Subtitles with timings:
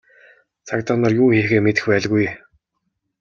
[0.67, 2.25] Цагдаа нар юу хийхээ мэдэх байлгүй.